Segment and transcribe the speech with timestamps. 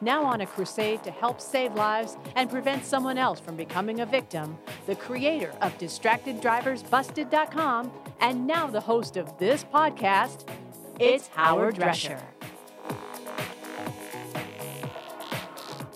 [0.00, 4.06] Now on a crusade to help save lives and prevent someone else from becoming a
[4.06, 10.48] victim, the creator of DistractedDriversBusted.com and now the host of this podcast,
[10.98, 12.20] it's Howard Drescher.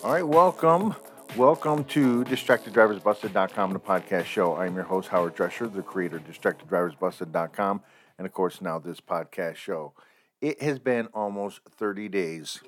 [0.02, 0.94] All right, welcome.
[1.36, 4.56] Welcome to DistractedDriversBusted.com, the podcast show.
[4.56, 7.82] I'm your host, Howard Drescher, the creator of DistractedDriversBusted.com,
[8.19, 9.92] and of course, now this podcast show.
[10.41, 12.60] It has been almost 30 days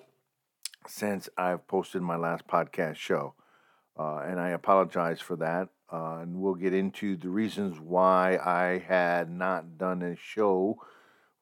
[0.88, 3.34] since I've posted my last podcast show,
[3.98, 5.68] uh, and I apologize for that.
[5.92, 10.78] Uh, and we'll get into the reasons why I had not done a show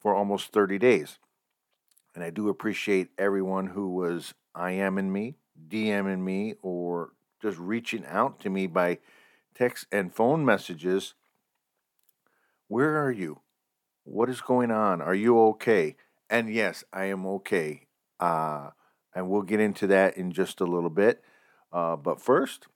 [0.00, 1.18] for almost 30 days.
[2.14, 5.36] And I do appreciate everyone who was IMing me,
[5.68, 8.98] DMing me, or just reaching out to me by
[9.54, 11.14] text and phone messages.
[12.66, 13.40] Where are you?
[14.02, 15.00] What is going on?
[15.00, 15.96] Are you okay?
[16.28, 17.86] And yes, I am okay.
[18.18, 18.70] Uh,
[19.14, 21.22] and we'll get into that in just a little bit.
[21.72, 22.66] Uh, but first,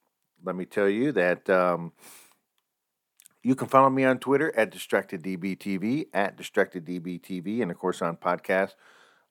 [0.44, 1.92] let me tell you that um,
[3.42, 8.74] you can follow me on Twitter at DistractedDBTV, at DistractedDBTV, and of course on podcast.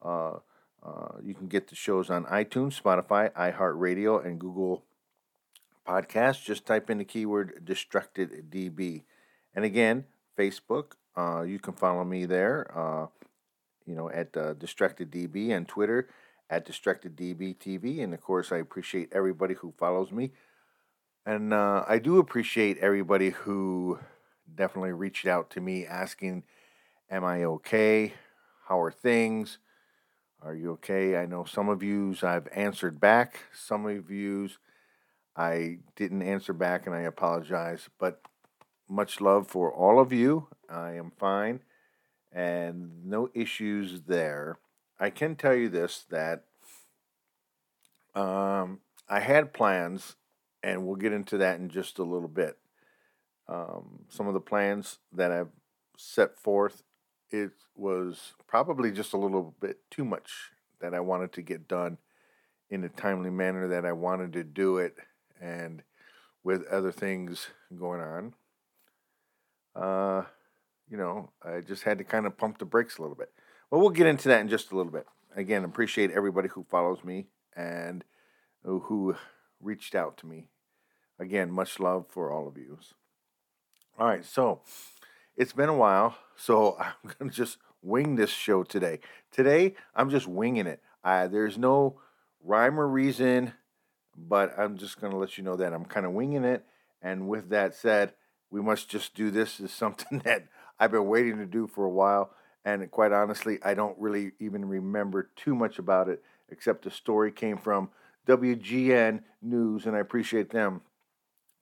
[0.02, 0.38] Uh,
[0.84, 4.84] uh, you can get the shows on iTunes, Spotify, iHeartRadio, and Google
[5.88, 6.44] Podcasts.
[6.44, 9.04] Just type in the keyword DistractedDB.
[9.56, 10.06] And again,
[10.38, 13.08] Facebook, uh, you can follow me there, uh,
[13.86, 16.10] you know, at uh, DistractedDB and Twitter
[16.50, 18.04] at DistractedDBTV.
[18.04, 20.32] And of course, I appreciate everybody who follows me.
[21.26, 24.00] And uh, I do appreciate everybody who
[24.54, 26.44] definitely reached out to me asking,
[27.10, 28.14] Am I okay?
[28.68, 29.60] How are things?
[30.42, 31.16] Are you okay?
[31.18, 34.58] I know some of yous I've answered back, some of yous
[35.36, 37.90] I didn't answer back, and I apologize.
[37.98, 38.22] But
[38.90, 40.48] much love for all of you.
[40.70, 41.62] I am fine
[42.34, 44.58] and no issues there.
[45.04, 46.46] I can tell you this that
[48.16, 50.16] um, I had plans,
[50.64, 52.58] and we'll get into that in just a little bit.
[53.50, 55.52] Um, some of the plans that I've
[55.98, 56.84] set forth,
[57.30, 60.32] it was probably just a little bit too much
[60.80, 61.98] that I wanted to get done
[62.70, 64.96] in a timely manner that I wanted to do it,
[65.42, 65.84] and
[66.46, 67.48] with other things
[67.78, 68.34] going on.
[69.76, 70.24] Uh,
[70.90, 73.34] you know, I just had to kind of pump the brakes a little bit.
[73.74, 75.08] Well, we'll get into that in just a little bit.
[75.36, 77.26] Again, appreciate everybody who follows me
[77.56, 78.04] and
[78.62, 79.16] who
[79.60, 80.46] reached out to me.
[81.18, 82.78] Again, much love for all of you.
[83.98, 84.62] All right, so
[85.36, 89.00] it's been a while, so I'm going to just wing this show today.
[89.32, 90.80] Today, I'm just winging it.
[91.04, 92.00] There's no
[92.44, 93.54] rhyme or reason,
[94.16, 96.64] but I'm just going to let you know that I'm kind of winging it.
[97.02, 98.14] And with that said,
[98.52, 100.48] we must just do this is something that
[100.80, 102.36] I've been waiting to do for a while.
[102.66, 107.32] And quite honestly, I don't really even remember too much about it, except the story
[107.32, 107.90] came from
[108.28, 110.82] WGN News, and I appreciate them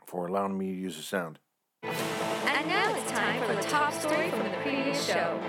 [0.06, 1.40] for allowing me to use the sound.
[1.84, 5.40] And now it's time for the top story from the previous show.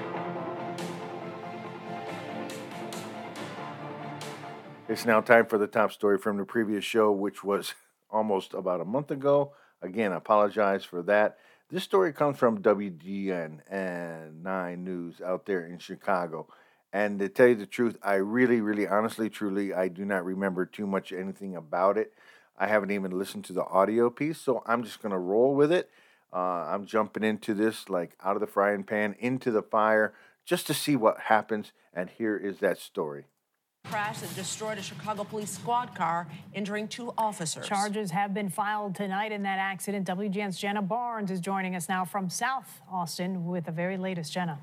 [4.88, 7.74] It's now time for the top story from the previous show, which was
[8.10, 9.52] almost about a month ago.
[9.82, 11.38] Again, I apologize for that.
[11.72, 16.46] This story comes from WGN and 9 News out there in Chicago.
[16.92, 20.66] And to tell you the truth, I really, really, honestly, truly, I do not remember
[20.66, 22.12] too much anything about it.
[22.58, 25.72] I haven't even listened to the audio piece, so I'm just going to roll with
[25.72, 25.88] it.
[26.30, 30.12] Uh, I'm jumping into this like out of the frying pan into the fire
[30.44, 31.72] just to see what happens.
[31.94, 33.24] And here is that story
[33.84, 37.66] crash that destroyed a Chicago police squad car, injuring two officers.
[37.66, 40.06] Charges have been filed tonight in that accident.
[40.06, 44.32] WGN's Jenna Barnes is joining us now from South Austin with the very latest.
[44.32, 44.58] Jenna.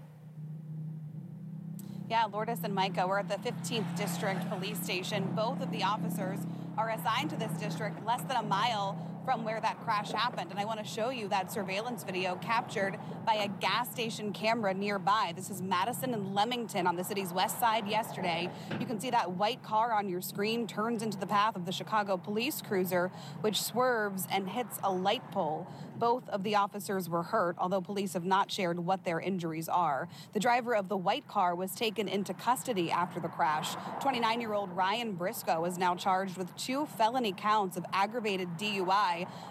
[2.09, 5.31] Yeah, Lourdes and Micah, we're at the 15th District Police Station.
[5.35, 6.39] Both of the officers
[6.75, 10.51] are assigned to this district less than a mile from where that crash happened.
[10.51, 14.73] And I want to show you that surveillance video captured by a gas station camera
[14.73, 15.33] nearby.
[15.35, 18.49] This is Madison and Leamington on the city's west side yesterday.
[18.79, 21.71] You can see that white car on your screen turns into the path of the
[21.71, 23.11] Chicago police cruiser,
[23.41, 25.67] which swerves and hits a light pole.
[25.97, 30.07] Both of the officers were hurt, although police have not shared what their injuries are.
[30.31, 33.75] The driver of the white car was taken into custody after the crash.
[33.99, 39.08] 29 year old Ryan Briscoe is now charged with two felony counts of aggravated DUI,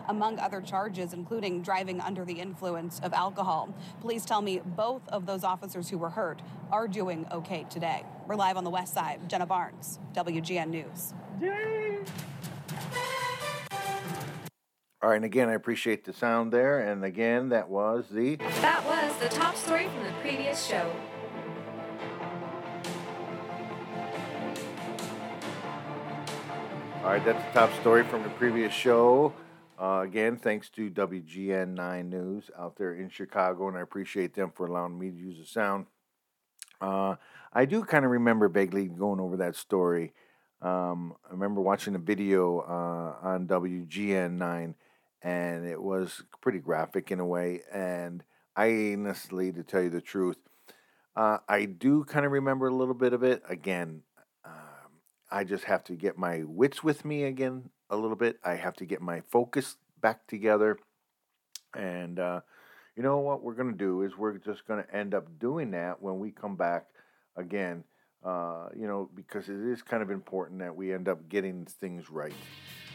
[0.09, 3.75] among other charges, including driving under the influence of alcohol.
[4.01, 8.05] Police tell me both of those officers who were hurt are doing okay today.
[8.27, 9.29] We're live on the west side.
[9.29, 11.15] Jenna Barnes, WGN News.
[15.01, 16.81] All right, and again, I appreciate the sound there.
[16.81, 18.37] And again, that was the.
[18.37, 20.93] That was the top story from the previous show.
[27.05, 29.33] All right, that's the top story from the previous show.
[29.81, 34.51] Uh, again, thanks to WGN 9 News out there in Chicago, and I appreciate them
[34.53, 35.87] for allowing me to use the sound.
[36.81, 37.15] Uh,
[37.53, 40.13] I do kind of remember vaguely going over that story.
[40.61, 44.75] Um, I remember watching a video uh, on WGN 9,
[45.23, 47.61] and it was pretty graphic in a way.
[47.73, 48.25] And
[48.57, 50.39] I honestly, to tell you the truth,
[51.15, 53.43] uh, I do kind of remember a little bit of it.
[53.49, 54.03] Again,
[55.31, 58.39] I just have to get my wits with me again a little bit.
[58.45, 60.79] I have to get my focus back together.
[61.75, 62.41] And uh,
[62.97, 65.73] you know what we're going to do is we're just going to end up doing
[65.73, 66.87] that when we come back
[67.37, 67.85] again.
[68.25, 72.11] Uh, you know, because it is kind of important that we end up getting things
[72.11, 72.33] right.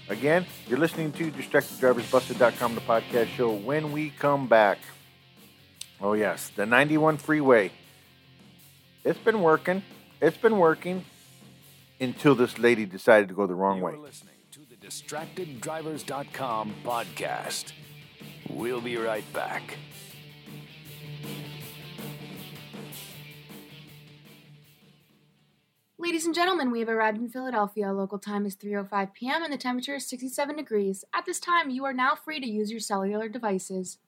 [0.10, 3.54] Again, you're listening to DistractedDriversBusted.com, the podcast show.
[3.54, 4.80] When we come back,
[6.02, 7.72] oh yes, the 91 freeway.
[9.06, 9.82] It's been working.
[10.22, 11.06] It's been working
[12.00, 13.96] until this lady decided to go the wrong way.
[13.96, 17.72] listening to the DistractedDrivers.com podcast.
[18.50, 19.78] We'll be right back.
[25.98, 27.94] Ladies and gentlemen, we have arrived in Philadelphia.
[27.94, 29.44] Local time is 3:05 p.m.
[29.44, 31.06] and the temperature is 67 degrees.
[31.14, 34.00] At this time, you are now free to use your cellular devices.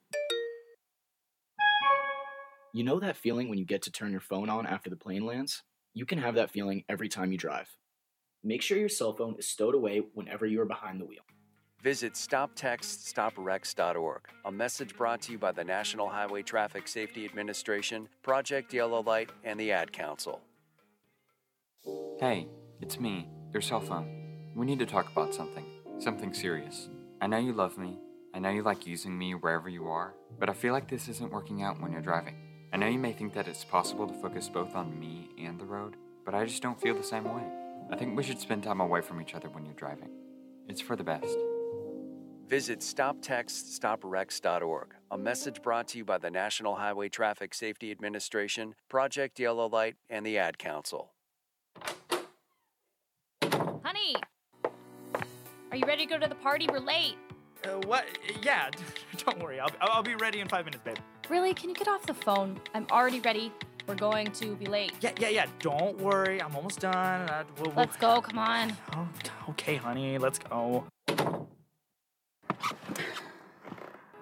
[2.74, 5.24] You know that feeling when you get to turn your phone on after the plane
[5.24, 5.62] lands?
[5.96, 7.74] You can have that feeling every time you drive.
[8.44, 11.22] Make sure your cell phone is stowed away whenever you are behind the wheel.
[11.82, 14.20] Visit StopTextStopWrecks.org.
[14.44, 19.30] A message brought to you by the National Highway Traffic Safety Administration, Project Yellow Light,
[19.42, 20.42] and the Ad Council.
[22.20, 22.46] Hey,
[22.82, 24.52] it's me, your cell phone.
[24.54, 25.64] We need to talk about something.
[25.98, 26.90] Something serious.
[27.22, 27.98] I know you love me.
[28.34, 31.32] I know you like using me wherever you are, but I feel like this isn't
[31.32, 32.45] working out when you're driving.
[32.76, 35.64] I know you may think that it's possible to focus both on me and the
[35.64, 35.96] road,
[36.26, 37.42] but I just don't feel the same way.
[37.90, 40.10] I think we should spend time away from each other when you're driving.
[40.68, 41.38] It's for the best.
[42.46, 44.94] Visit StopTextStopWrecks.org.
[45.10, 49.96] A message brought to you by the National Highway Traffic Safety Administration, Project Yellow Light,
[50.10, 51.14] and the Ad Council.
[53.42, 54.16] Honey,
[55.70, 56.68] are you ready to go to the party?
[56.70, 57.16] We're late.
[57.64, 58.04] Uh, what?
[58.42, 58.68] Yeah,
[59.24, 59.60] don't worry.
[59.60, 60.98] I'll, I'll be ready in five minutes, babe.
[61.28, 61.54] Really?
[61.54, 62.60] Can you get off the phone?
[62.74, 63.52] I'm already ready.
[63.86, 64.92] We're going to be late.
[65.00, 65.46] Yeah, yeah, yeah.
[65.60, 66.42] Don't worry.
[66.42, 67.28] I'm almost done.
[67.28, 67.76] Uh, we'll, we'll...
[67.76, 68.20] Let's go.
[68.20, 68.72] Come on.
[68.94, 69.08] Oh,
[69.50, 70.18] okay, honey.
[70.18, 70.84] Let's go.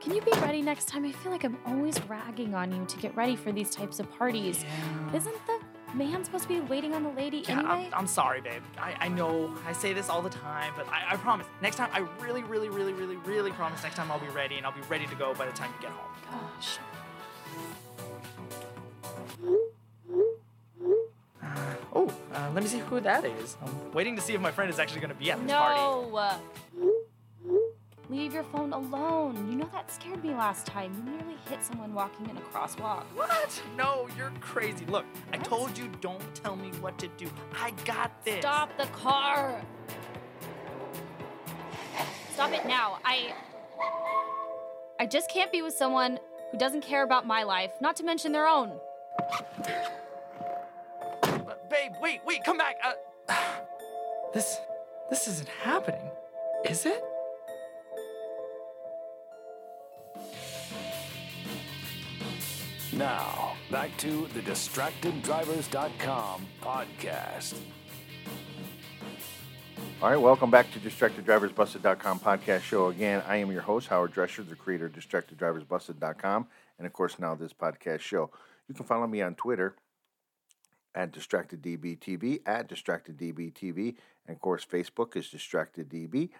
[0.05, 1.07] Can you be ready next time?
[1.07, 4.11] I feel like I'm always ragging on you to get ready for these types of
[4.19, 4.63] parties.
[4.63, 5.17] Yeah.
[5.17, 5.61] Isn't the
[5.95, 7.89] man supposed to be waiting on the lady Yeah, anyway?
[7.91, 8.63] I'm, I'm sorry, babe.
[8.77, 11.47] I, I know I say this all the time, but I, I promise.
[11.63, 14.67] Next time, I really, really, really, really, really promise next time I'll be ready and
[14.67, 16.11] I'll be ready to go by the time you get home.
[16.31, 16.79] Gosh.
[21.95, 23.57] Oh, uh, let me see who that is.
[23.65, 25.81] I'm waiting to see if my friend is actually going to be at this party.
[25.81, 26.41] No.
[28.11, 29.49] Leave your phone alone.
[29.51, 30.93] You know that scared me last time.
[30.95, 33.05] You nearly hit someone walking in a crosswalk.
[33.15, 33.63] What?
[33.79, 34.85] No, you're crazy.
[34.87, 37.31] Look, I told you don't tell me what to do.
[37.59, 38.41] I got this.
[38.41, 39.63] Stop the car.
[42.35, 42.99] Stop it now.
[43.05, 43.33] I
[45.01, 46.19] I just can't be with someone
[46.51, 48.73] who doesn't care about my life, not to mention their own.
[51.71, 52.77] Babe, wait, wait, come back.
[52.83, 52.93] Uh,
[54.35, 54.59] this,
[55.09, 56.11] this isn't happening,
[56.65, 57.03] is it?
[62.93, 67.55] Now, back to the DistractedDrivers.com podcast.
[70.03, 72.89] All right, welcome back to DistractedDriversBusted.com podcast show.
[72.89, 76.47] Again, I am your host, Howard Drescher, the creator of DistractedDriversBusted.com,
[76.79, 78.31] and of course, now this podcast show.
[78.69, 79.75] You can follow me on Twitter
[80.95, 83.97] at DistractedDBTV, at DistractedDBTV,
[84.27, 86.31] and of course, Facebook is DistractedDB.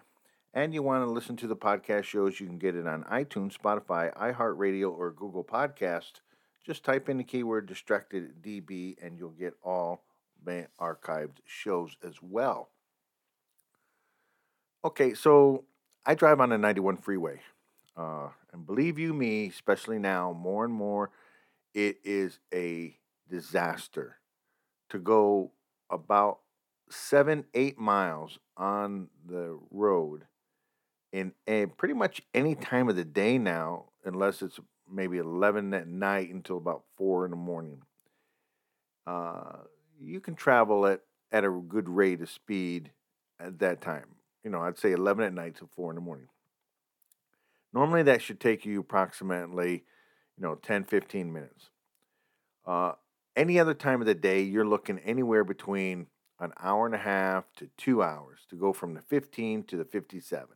[0.53, 3.57] and you want to listen to the podcast shows, you can get it on iTunes,
[3.57, 6.21] Spotify, iHeartRadio, or Google Podcast.
[6.65, 10.03] Just type in the keyword distracted DB and you'll get all
[10.45, 12.69] my archived shows as well.
[14.83, 15.65] Okay, so
[16.05, 17.41] I drive on the 91 freeway.
[17.97, 21.11] Uh, and believe you me, especially now, more and more,
[21.73, 22.97] it is a
[23.29, 24.17] disaster
[24.95, 25.51] to go
[25.89, 26.39] about
[26.89, 30.23] seven, eight miles on the road
[31.11, 34.59] in a, pretty much any time of the day now, unless it's
[34.89, 37.81] maybe 11 at night until about 4 in the morning.
[39.05, 39.57] Uh,
[39.99, 42.91] you can travel at, at a good rate of speed
[43.39, 44.07] at that time.
[44.43, 46.27] You know, I'd say 11 at night till 4 in the morning.
[47.73, 49.83] Normally, that should take you approximately,
[50.37, 51.69] you know, 10, 15 minutes.
[52.65, 52.93] Uh,
[53.35, 56.07] any other time of the day, you're looking anywhere between
[56.39, 59.85] an hour and a half to two hours to go from the 15 to the
[59.85, 60.47] 57.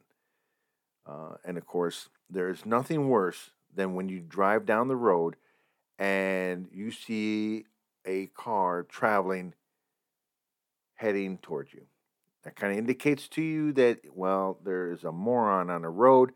[1.06, 5.36] Uh, and of course, there is nothing worse than when you drive down the road
[5.98, 7.66] and you see
[8.06, 9.54] a car traveling
[10.96, 11.82] heading towards you.
[12.44, 16.32] That kind of indicates to you that, well, there is a moron on the road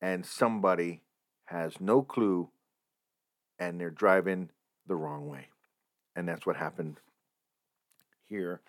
[0.00, 1.02] and somebody
[1.46, 2.50] has no clue
[3.58, 4.50] and they're driving
[4.86, 5.48] the wrong way.
[6.16, 7.00] And that's what happened
[8.24, 8.62] here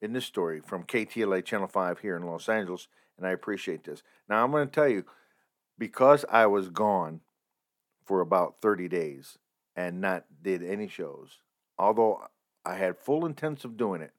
[0.00, 2.88] in this story from KTLA Channel 5 here in Los Angeles.
[3.16, 4.02] And I appreciate this.
[4.28, 5.04] Now, I'm going to tell you
[5.78, 7.20] because I was gone
[8.04, 9.38] for about 30 days
[9.76, 11.38] and not did any shows,
[11.78, 12.22] although
[12.64, 14.12] I had full intents of doing it,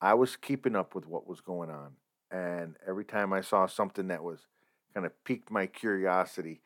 [0.00, 1.92] I was keeping up with what was going on.
[2.30, 4.46] And every time I saw something that was
[4.94, 6.60] kind of piqued my curiosity,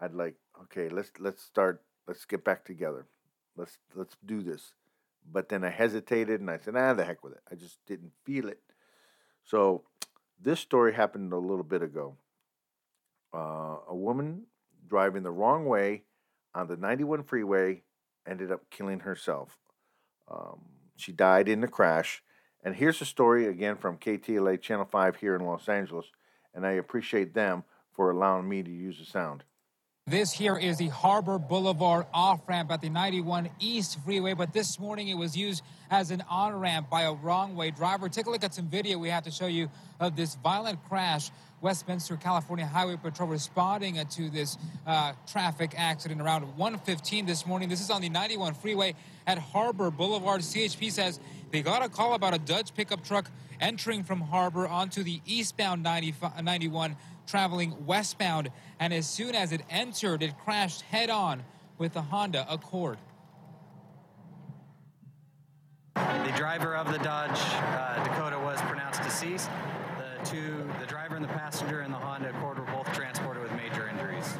[0.00, 0.34] I'd like,
[0.64, 3.06] okay, let's let's start, let's get back together.
[3.56, 4.74] Let's let's do this.
[5.30, 7.42] But then I hesitated and I said, ah, the heck with it.
[7.50, 8.60] I just didn't feel it.
[9.44, 9.84] So
[10.40, 12.16] this story happened a little bit ago.
[13.34, 14.44] Uh, a woman
[14.88, 16.02] driving the wrong way
[16.54, 17.82] on the 91 freeway
[18.26, 19.58] ended up killing herself.
[20.30, 20.60] Um,
[20.96, 22.22] she died in the crash.
[22.62, 26.06] And here's a story again from KTLA Channel 5 here in Los Angeles.
[26.54, 29.44] And I appreciate them for allowing me to use the sound.
[30.06, 34.78] This here is the Harbor Boulevard off ramp at the 91 East Freeway, but this
[34.78, 38.10] morning it was used as an on ramp by a wrong way driver.
[38.10, 41.30] Take a look at some video we have to show you of this violent crash.
[41.62, 47.70] Westminster, California Highway Patrol responding to this uh, traffic accident around 1:15 this morning.
[47.70, 48.94] This is on the 91 freeway
[49.26, 50.42] at Harbor Boulevard.
[50.42, 51.18] CHP says
[51.50, 55.82] they got a call about a Dodge pickup truck entering from Harbor onto the eastbound
[55.82, 56.96] 91
[57.26, 58.50] traveling westbound,
[58.80, 61.42] and as soon as it entered, it crashed head on
[61.78, 62.98] with the Honda Accord.
[65.94, 69.48] The driver of the Dodge uh, Dakota was pronounced deceased.
[69.98, 73.52] The two, the driver and the passenger in the Honda Accord were both transported with
[73.52, 74.36] major injuries.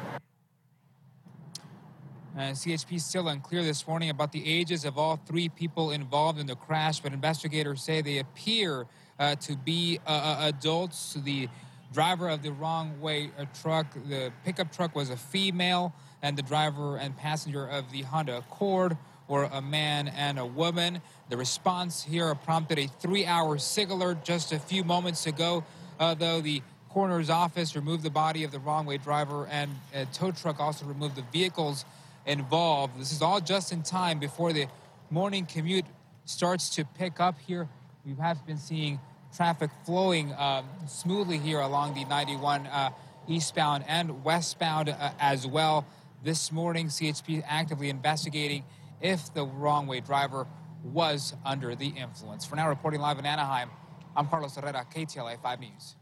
[2.37, 6.47] Uh, CHP still unclear this morning about the ages of all three people involved in
[6.47, 8.87] the crash, but investigators say they appear
[9.17, 11.13] uh, to be uh, uh adults.
[11.23, 11.47] The
[11.95, 16.97] driver of the wrong way truck, the pickup truck was a female, and the driver
[16.97, 18.97] and passenger of the Honda Accord
[19.29, 21.01] were a man and a woman.
[21.29, 25.63] The response here prompted a three hour SIG alert just a few moments ago,
[25.97, 30.05] uh, though the coroner's office removed the body of the wrong way driver and a
[30.07, 31.85] tow truck also removed the vehicles
[32.25, 32.99] involved.
[32.99, 34.67] This is all just in time before the
[35.09, 35.85] morning commute
[36.25, 37.69] starts to pick up here.
[38.05, 38.99] We have been seeing
[39.35, 42.89] traffic flowing uh, smoothly here along the 91 uh,
[43.27, 45.85] eastbound and westbound uh, as well.
[46.23, 48.63] This morning, CHP actively investigating
[49.01, 50.47] if the wrong way driver
[50.83, 52.45] was under the influence.
[52.45, 53.69] For now, reporting live in Anaheim,
[54.15, 55.95] I'm Carlos Herrera, KTLA 5 News.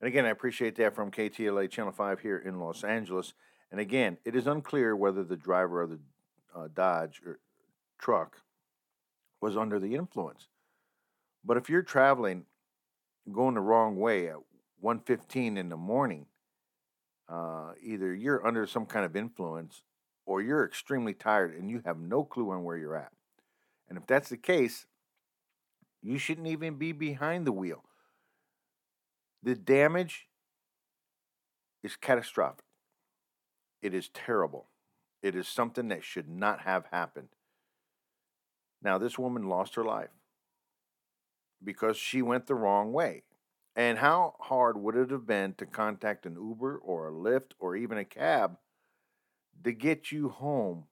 [0.00, 3.34] And again, I appreciate that from KTLA Channel 5 here in Los Angeles.
[3.72, 5.98] And again, it is unclear whether the driver of the
[6.54, 7.20] uh, Dodge
[7.98, 8.42] truck
[9.40, 10.48] was under the influence.
[11.44, 12.44] But if you're traveling
[13.32, 14.36] going the wrong way at
[14.82, 16.26] 1.15 in the morning,
[17.28, 19.82] uh, either you're under some kind of influence
[20.24, 23.12] or you're extremely tired and you have no clue on where you're at.
[23.88, 24.86] And if that's the case,
[26.02, 27.84] you shouldn't even be behind the wheel.
[29.42, 30.26] The damage
[31.82, 32.64] is catastrophic.
[33.82, 34.68] It is terrible.
[35.22, 37.28] It is something that should not have happened.
[38.82, 40.10] Now, this woman lost her life
[41.62, 43.22] because she went the wrong way.
[43.74, 47.76] And how hard would it have been to contact an Uber or a Lyft or
[47.76, 48.56] even a cab
[49.64, 50.84] to get you home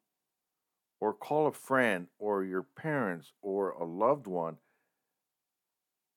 [1.01, 4.59] or call a friend or your parents or a loved one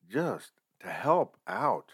[0.09, 0.51] just
[0.81, 1.93] to help out?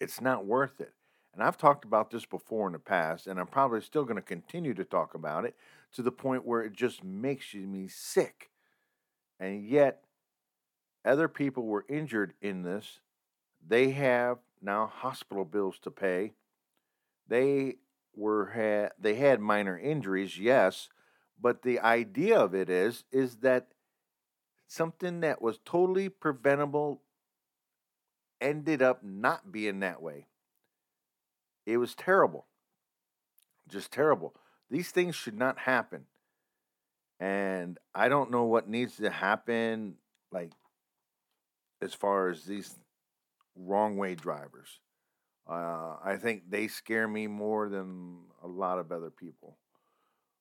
[0.00, 0.92] It's not worth it.
[1.32, 4.22] And I've talked about this before in the past, and I'm probably still going to
[4.22, 5.56] continue to talk about it
[5.94, 8.50] to the point where it just makes me sick.
[9.40, 10.03] And yet,
[11.04, 13.00] other people were injured in this.
[13.66, 16.32] They have now hospital bills to pay.
[17.28, 17.76] They
[18.14, 20.88] were had they had minor injuries, yes,
[21.40, 23.68] but the idea of it is is that
[24.66, 27.02] something that was totally preventable
[28.40, 30.26] ended up not being that way.
[31.66, 32.46] It was terrible.
[33.68, 34.34] Just terrible.
[34.70, 36.04] These things should not happen.
[37.20, 39.94] And I don't know what needs to happen,
[40.30, 40.52] like,
[41.80, 42.74] as far as these
[43.56, 44.80] wrong way drivers.
[45.48, 49.58] Uh, I think they scare me more than a lot of other people,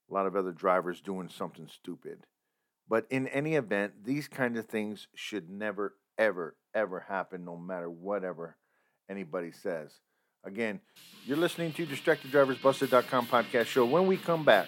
[0.10, 2.26] a lot of other drivers doing something stupid.
[2.88, 7.90] But in any event, these kind of things should never, ever, ever happen, no matter
[7.90, 8.58] whatever
[9.10, 9.92] anybody says.
[10.46, 10.80] Again,
[11.26, 13.86] you're listening to DistractedDriversBusted.com podcast show.
[13.86, 14.68] When we come back,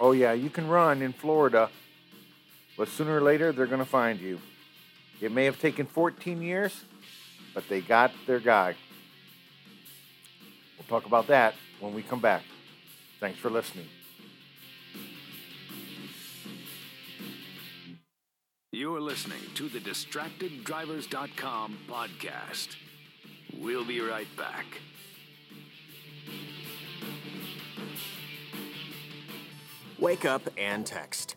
[0.00, 1.68] oh yeah, you can run in Florida,
[2.76, 4.40] but sooner or later they're going to find you.
[5.22, 6.82] It may have taken 14 years,
[7.54, 8.74] but they got their guy.
[10.76, 12.42] We'll talk about that when we come back.
[13.20, 13.86] Thanks for listening.
[18.72, 22.74] You're listening to the DistractedDrivers.com podcast.
[23.56, 24.66] We'll be right back.
[30.00, 31.36] Wake up and text.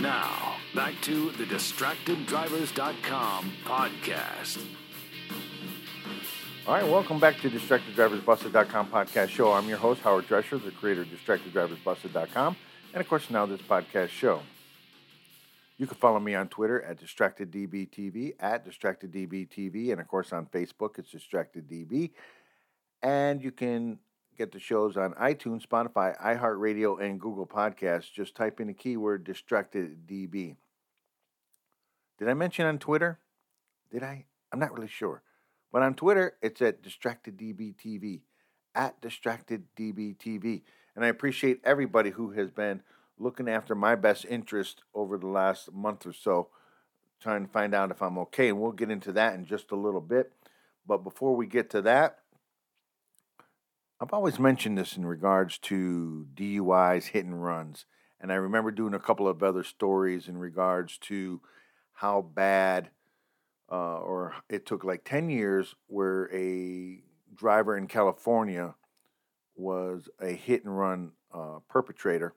[0.00, 4.64] Now, back to the DistractedDrivers.com podcast.
[6.66, 9.52] All right, welcome back to DistractedDriversBusted.com podcast show.
[9.52, 12.56] I'm your host, Howard Drescher, the creator of DistractedDriversBusted.com,
[12.94, 14.40] and of course, now this podcast show.
[15.76, 20.98] You can follow me on Twitter at DistractedDBTV, at DistractedDBTV, and of course on Facebook,
[20.98, 22.12] it's DistractedDB.
[23.02, 23.98] And you can
[24.40, 28.10] get the shows on iTunes, Spotify, iHeartRadio, and Google Podcasts.
[28.10, 30.56] Just type in the keyword DistractedDB.
[32.18, 33.18] Did I mention on Twitter?
[33.92, 34.24] Did I?
[34.50, 35.22] I'm not really sure.
[35.70, 38.20] But on Twitter, it's at DistractedDBTV,
[38.74, 40.62] at DistractedDBTV.
[40.96, 42.82] And I appreciate everybody who has been
[43.18, 46.48] looking after my best interest over the last month or so,
[47.20, 48.48] trying to find out if I'm okay.
[48.48, 50.32] And we'll get into that in just a little bit.
[50.86, 52.19] But before we get to that,
[54.02, 57.84] I've always mentioned this in regards to DUIs, hit and runs.
[58.18, 61.42] And I remember doing a couple of other stories in regards to
[61.92, 62.88] how bad,
[63.70, 67.02] uh, or it took like 10 years where a
[67.34, 68.74] driver in California
[69.54, 72.34] was a hit and run uh, perpetrator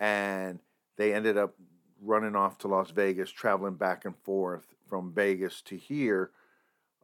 [0.00, 0.58] and
[0.96, 1.54] they ended up
[2.02, 6.30] running off to Las Vegas, traveling back and forth from Vegas to here.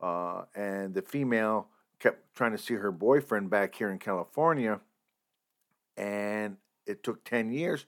[0.03, 1.69] Uh, and the female
[2.05, 4.79] kept trying to see her boyfriend back here in California,
[5.97, 7.87] and it took 10 years.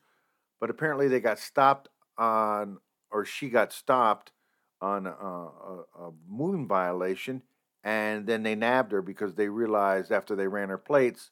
[0.59, 2.79] But apparently, they got stopped on,
[3.11, 4.33] or she got stopped
[4.81, 7.43] on a, a, a moving violation,
[7.85, 11.31] and then they nabbed her because they realized after they ran her plates,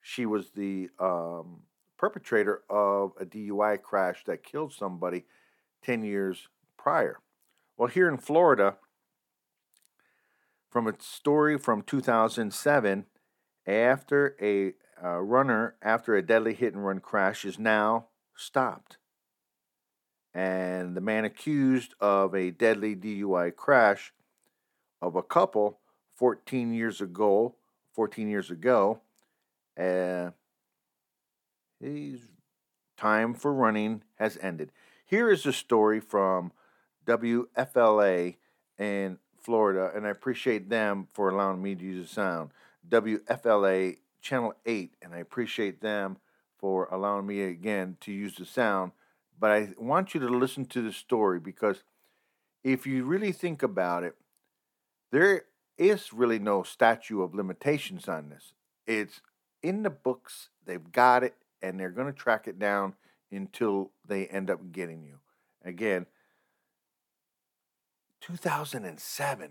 [0.00, 1.60] she was the um,
[1.98, 5.26] perpetrator of a DUI crash that killed somebody
[5.84, 6.48] 10 years
[6.78, 7.18] prior.
[7.76, 8.76] Well, here in Florida,
[10.70, 13.06] from a story from 2007
[13.66, 18.98] after a uh, runner after a deadly hit and run crash is now stopped.
[20.34, 24.12] And the man accused of a deadly DUI crash
[25.00, 25.80] of a couple
[26.14, 27.54] 14 years ago,
[27.94, 29.00] 14 years ago,
[29.78, 30.30] uh,
[31.80, 32.20] his
[32.96, 34.72] time for running has ended.
[35.04, 36.52] Here is a story from
[37.06, 38.36] WFLA
[38.78, 42.50] in Florida, and I appreciate them for allowing me to use the sound.
[42.88, 46.16] WFLA Channel 8, and I appreciate them
[46.58, 48.90] for allowing me again to use the sound.
[49.38, 51.84] But I want you to listen to the story because
[52.64, 54.16] if you really think about it,
[55.12, 55.44] there
[55.78, 58.52] is really no statute of limitations on this.
[58.84, 59.20] It's
[59.62, 62.94] in the books, they've got it, and they're going to track it down
[63.30, 65.20] until they end up getting you.
[65.64, 66.06] Again,
[68.20, 69.50] 2007,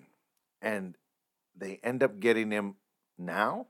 [0.61, 0.97] and
[1.55, 2.75] they end up getting him
[3.17, 3.67] now?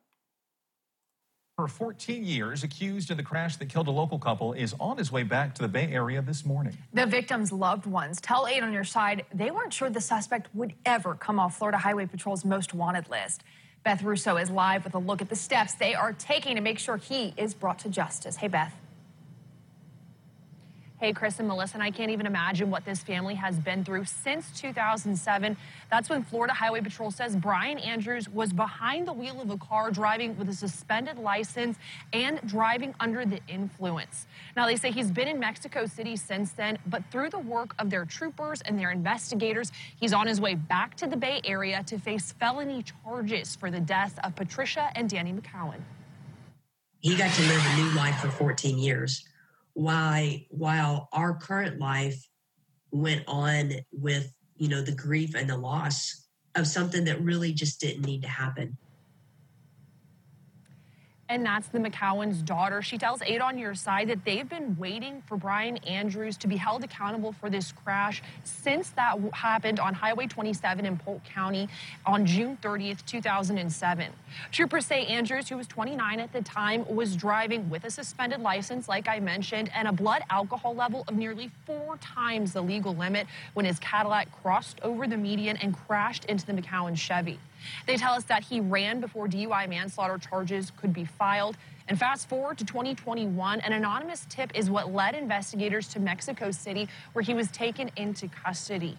[1.58, 5.10] For 14 years, accused in the crash that killed a local couple, is on his
[5.10, 6.77] way back to the Bay Area this morning.
[6.93, 10.73] The victim's loved ones tell Eight on Your Side they weren't sure the suspect would
[10.86, 13.43] ever come off Florida Highway Patrol's most wanted list.
[13.86, 16.77] Beth Russo is live with a look at the steps they are taking to make
[16.77, 18.36] sure he is brought to justice.
[18.36, 18.73] Hey, Beth.
[21.06, 24.06] Hey, Chris and Melissa, and I can't even imagine what this family has been through
[24.06, 25.56] since 2007.
[25.91, 29.91] That's when Florida Highway Patrol says Brian Andrews was behind the wheel of a car
[29.91, 31.78] driving with a suspended license
[32.12, 34.26] and driving under the influence.
[34.58, 37.91] Now, they say he's been in Mexico City since then, but through the work of
[37.91, 42.00] their troopers and their investigators, he's on his way back to the Bay Area to
[42.00, 45.82] face felony charges for the death of Patricia and Danny McCowan.
[47.02, 49.24] He got to live a new life for 14 years
[49.76, 52.28] why while our current life
[52.92, 57.80] went on with you know the grief and the loss of something that really just
[57.82, 58.78] didn't need to happen
[61.28, 62.82] and that's the McCowan's daughter.
[62.82, 66.56] She tells Eight on Your Side that they've been waiting for Brian Andrews to be
[66.56, 71.68] held accountable for this crash since that happened on Highway 27 in Polk County
[72.06, 74.12] on June 30th, 2007.
[74.52, 78.88] Troopers say Andrews, who was 29 at the time, was driving with a suspended license,
[78.88, 83.26] like I mentioned, and a blood alcohol level of nearly four times the legal limit
[83.54, 87.40] when his Cadillac crossed over the median and crashed into the McCowan Chevy.
[87.86, 91.58] They tell us that he ran before DUI manslaughter charges could be filed.
[91.88, 96.89] And fast forward to 2021, an anonymous tip is what led investigators to Mexico City,
[97.13, 98.98] where he was taken into custody.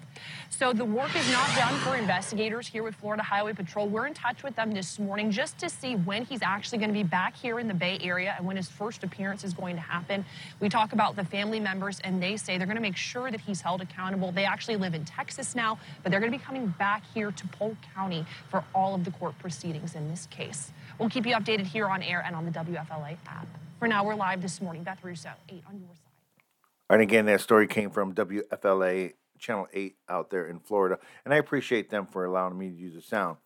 [0.50, 3.88] So the work is not done for investigators here with Florida Highway Patrol.
[3.88, 6.94] We're in touch with them this morning just to see when he's actually going to
[6.94, 9.82] be back here in the Bay Area and when his first appearance is going to
[9.82, 10.24] happen.
[10.60, 13.40] We talk about the family members, and they say they're going to make sure that
[13.40, 14.30] he's held accountable.
[14.30, 17.48] They actually live in Texas now, but they're going to be coming back here to
[17.48, 20.70] Polk County for all of the court proceedings in this case.
[20.98, 23.46] We'll keep you updated here on air and on the WFLA app.
[23.78, 24.82] For now, we're live this morning.
[24.82, 26.44] Beth Russo, 8 on your side.
[26.88, 30.98] And again, that story came from WFLA Channel 8 out there in Florida.
[31.24, 33.36] And I appreciate them for allowing me to use the sound.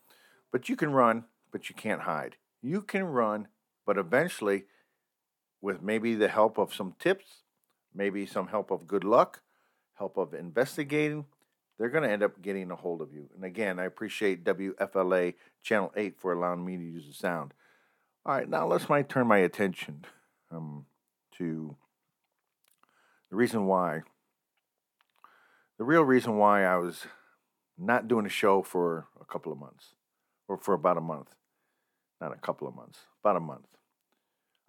[0.52, 2.36] But you can run, but you can't hide.
[2.62, 3.48] You can run,
[3.84, 4.66] but eventually,
[5.60, 7.42] with maybe the help of some tips,
[7.92, 9.42] maybe some help of good luck,
[9.94, 11.24] help of investigating,
[11.80, 13.30] they're going to end up getting a hold of you.
[13.34, 17.54] And again, I appreciate WFLA Channel 8 for allowing me to use the sound.
[18.26, 20.04] All right, now let's my turn my attention
[20.52, 20.84] um,
[21.38, 21.74] to
[23.30, 24.02] the reason why.
[25.78, 27.06] The real reason why I was
[27.78, 29.94] not doing a show for a couple of months,
[30.48, 31.34] or for about a month.
[32.20, 33.68] Not a couple of months, about a month.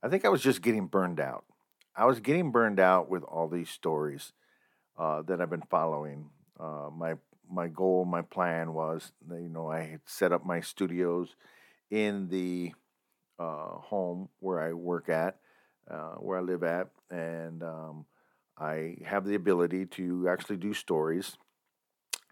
[0.02, 1.44] I think I was just getting burned out.
[1.94, 4.32] I was getting burned out with all these stories
[4.98, 6.30] uh, that I've been following
[6.62, 7.16] uh, my
[7.50, 11.36] my goal, my plan was, you know, I had set up my studios
[11.90, 12.72] in the
[13.38, 15.38] uh, home where I work at,
[15.90, 18.06] uh, where I live at, and um,
[18.58, 21.36] I have the ability to actually do stories.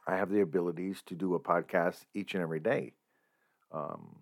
[0.08, 2.94] I have the abilities to do a podcast each and every day.
[3.74, 4.20] Um,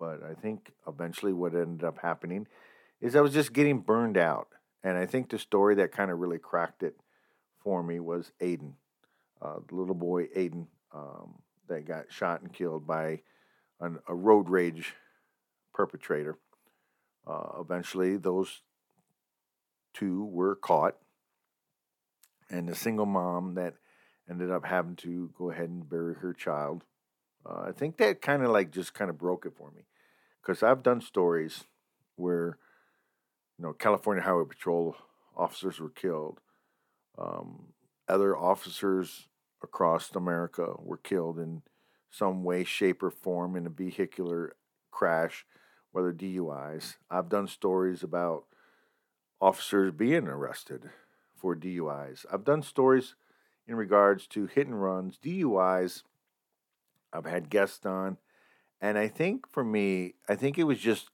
[0.00, 2.46] but I think eventually what ended up happening
[3.00, 4.48] is I was just getting burned out.
[4.82, 6.96] And I think the story that kind of really cracked it
[7.62, 8.72] for me was Aiden
[9.42, 11.34] uh, the little boy Aiden um,
[11.68, 13.22] that got shot and killed by
[13.80, 14.94] an, a road rage
[15.74, 16.38] perpetrator.
[17.26, 18.62] Uh, eventually, those
[19.94, 20.96] two were caught,
[22.50, 23.74] and the single mom that
[24.30, 26.84] ended up having to go ahead and bury her child.
[27.44, 29.82] Uh, I think that kind of like just kind of broke it for me,
[30.40, 31.64] because I've done stories
[32.16, 32.58] where,
[33.58, 34.96] you know, California Highway Patrol
[35.36, 36.40] officers were killed.
[37.18, 37.72] Um,
[38.08, 39.28] other officers
[39.62, 41.62] across America were killed in
[42.10, 44.54] some way, shape, or form in a vehicular
[44.90, 45.46] crash,
[45.92, 46.96] whether DUIs.
[47.10, 48.44] I've done stories about
[49.40, 50.90] officers being arrested
[51.34, 52.24] for DUIs.
[52.32, 53.14] I've done stories
[53.66, 56.02] in regards to hit and runs, DUIs.
[57.12, 58.18] I've had guests on.
[58.80, 61.10] And I think for me, I think it was just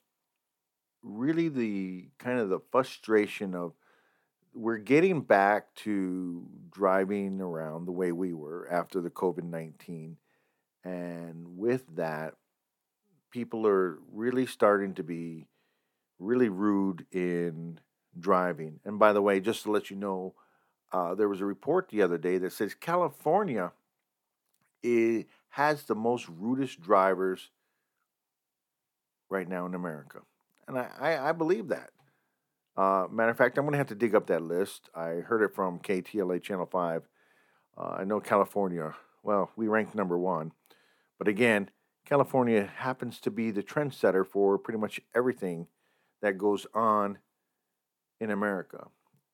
[1.02, 3.74] really the kind of the frustration of
[4.58, 10.16] we're getting back to driving around the way we were after the COVID 19.
[10.84, 12.34] And with that,
[13.30, 15.46] people are really starting to be
[16.18, 17.78] really rude in
[18.18, 18.80] driving.
[18.84, 20.34] And by the way, just to let you know,
[20.92, 23.72] uh, there was a report the other day that says California
[24.82, 27.50] it has the most rudest drivers
[29.28, 30.20] right now in America.
[30.66, 31.90] And I, I, I believe that.
[32.78, 34.88] Uh, matter of fact, I'm going to have to dig up that list.
[34.94, 37.02] I heard it from KTLA Channel 5.
[37.76, 40.52] Uh, I know California, well, we ranked number one.
[41.18, 41.70] But again,
[42.04, 45.66] California happens to be the trendsetter for pretty much everything
[46.22, 47.18] that goes on
[48.20, 48.86] in America.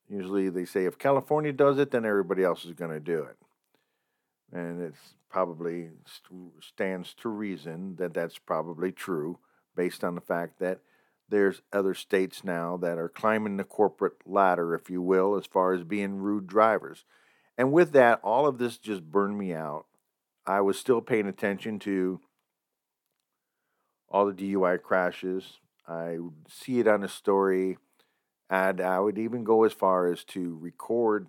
[0.08, 3.36] Usually they say if California does it, then everybody else is going to do it.
[4.54, 5.90] And it's probably
[6.62, 9.38] stands to reason that that's probably true
[9.76, 10.80] based on the fact that
[11.28, 15.72] there's other states now that are climbing the corporate ladder, if you will, as far
[15.72, 17.04] as being rude drivers.
[17.56, 19.86] And with that, all of this just burned me out.
[20.46, 22.20] I was still paying attention to
[24.08, 25.60] all the DUI crashes.
[25.88, 27.78] I would see it on the story,
[28.50, 31.28] and I would even go as far as to record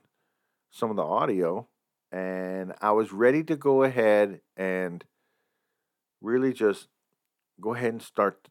[0.71, 1.67] some of the audio.
[2.11, 5.03] And I was ready to go ahead and
[6.21, 6.87] really just
[7.59, 8.47] go ahead and start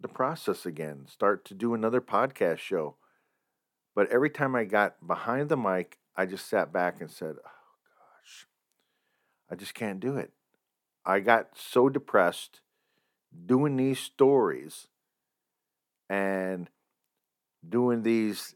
[0.00, 2.96] the process again, start to do another podcast show.
[3.94, 7.74] But every time I got behind the mic, I just sat back and said, Oh
[8.20, 8.46] gosh,
[9.50, 10.32] I just can't do it.
[11.04, 12.60] I got so depressed
[13.46, 14.88] doing these stories
[16.08, 16.70] and
[17.66, 18.54] doing these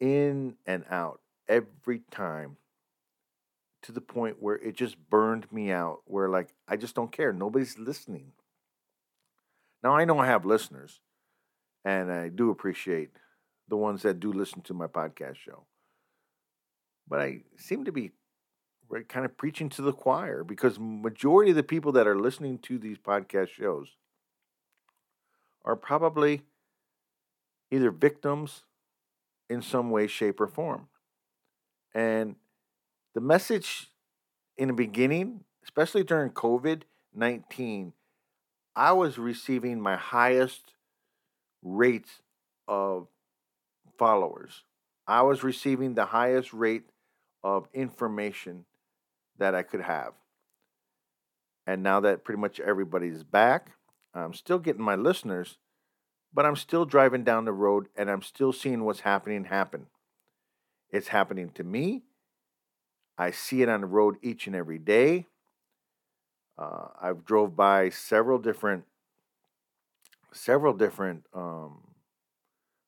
[0.00, 2.56] in and out every time
[3.82, 7.32] to the point where it just burned me out where like I just don't care
[7.32, 8.32] nobody's listening
[9.84, 11.00] now, I know I have listeners,
[11.84, 13.10] and I do appreciate
[13.68, 15.66] the ones that do listen to my podcast show.
[17.06, 18.12] But I seem to be
[19.08, 22.78] kind of preaching to the choir because majority of the people that are listening to
[22.78, 23.88] these podcast shows
[25.66, 26.42] are probably
[27.70, 28.64] either victims
[29.50, 30.88] in some way, shape, or form.
[31.94, 32.36] And
[33.14, 33.88] the message
[34.56, 36.82] in the beginning, especially during COVID
[37.14, 37.92] 19,
[38.76, 40.72] I was receiving my highest
[41.62, 42.22] rates
[42.66, 43.08] of
[43.98, 44.64] followers.
[45.06, 46.84] I was receiving the highest rate
[47.42, 48.64] of information
[49.38, 50.14] that I could have.
[51.66, 53.72] And now that pretty much everybody's back,
[54.12, 55.58] I'm still getting my listeners,
[56.32, 59.86] but I'm still driving down the road and I'm still seeing what's happening happen.
[60.90, 62.02] It's happening to me.
[63.16, 65.26] I see it on the road each and every day.
[66.56, 68.84] Uh, I've drove by several different
[70.32, 71.78] several different um,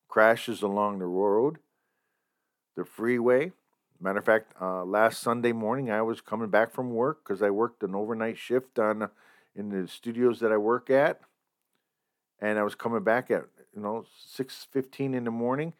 [0.09, 1.59] crashes along the road,
[2.76, 3.52] the freeway.
[4.00, 7.50] Matter of fact, uh, last Sunday morning I was coming back from work because I
[7.50, 9.09] worked an overnight shift on
[9.55, 11.20] in the studios that I work at,
[12.40, 15.72] and I was coming back at you know six fifteen in the morning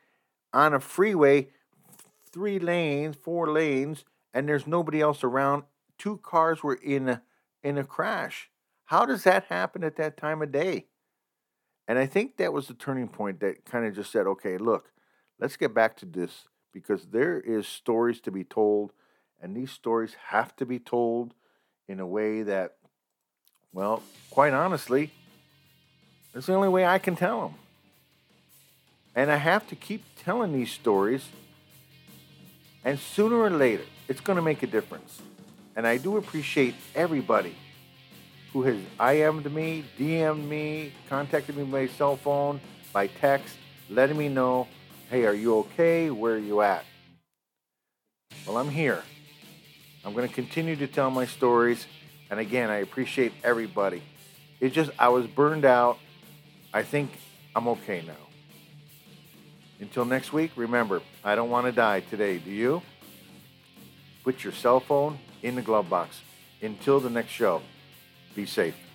[0.53, 1.49] on a freeway,
[2.33, 5.65] three lanes, four lanes, and there's nobody else around.
[5.99, 7.21] Two cars were in
[7.67, 8.49] in a crash.
[8.85, 10.87] How does that happen at that time of day?
[11.89, 14.93] And I think that was the turning point that kind of just said, okay, look,
[15.41, 18.93] let's get back to this because there is stories to be told,
[19.43, 21.35] and these stories have to be told
[21.89, 22.77] in a way that,
[23.73, 24.01] well,
[24.31, 25.11] quite honestly,
[26.35, 27.55] it's the only way I can tell them.
[29.13, 31.31] And I have to keep telling these stories,
[32.85, 35.21] and sooner or later, it's going to make a difference.
[35.77, 37.55] And I do appreciate everybody
[38.55, 42.63] who has IM'd me, DM'd me, contacted me by cell phone,
[42.95, 43.55] by text,
[43.91, 44.67] letting me know,
[45.11, 46.11] hey, are you okay?
[46.11, 46.87] Where are you at?
[48.47, 49.03] Well, I'm here.
[50.03, 51.87] I'm going to continue to tell my stories.
[52.31, 54.03] And again, I appreciate everybody.
[54.61, 55.99] It just, I was burned out.
[56.73, 57.11] I think
[57.55, 58.15] I'm okay now.
[59.79, 62.39] Until next week, remember, I don't want to die today.
[62.39, 62.81] Do you?
[64.25, 66.21] Put your cell phone in the glove box.
[66.63, 67.63] Until the next show,
[68.35, 68.86] be safe.